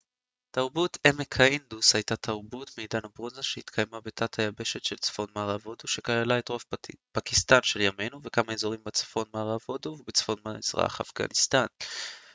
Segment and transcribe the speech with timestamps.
[0.51, 6.39] תרבות עמק האינדוס הייתה תרבות מעידן הברונזה שהתקיימה בתת היבשת של צפון מערב הודו שכללה
[6.39, 6.63] את רוב
[7.11, 11.65] פקיסטן של ימינו וכמה אזורים בצפון מערב הודו ובצפון מזרח אפגניסטן